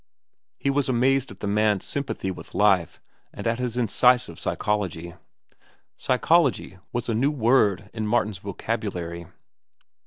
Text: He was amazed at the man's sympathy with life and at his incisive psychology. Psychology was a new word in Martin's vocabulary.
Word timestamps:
He 0.57 0.71
was 0.71 0.89
amazed 0.89 1.29
at 1.29 1.41
the 1.41 1.47
man's 1.47 1.85
sympathy 1.85 2.31
with 2.31 2.55
life 2.55 2.99
and 3.31 3.45
at 3.45 3.59
his 3.59 3.77
incisive 3.77 4.39
psychology. 4.39 5.13
Psychology 5.95 6.79
was 6.91 7.07
a 7.07 7.13
new 7.13 7.29
word 7.29 7.91
in 7.93 8.07
Martin's 8.07 8.39
vocabulary. 8.39 9.27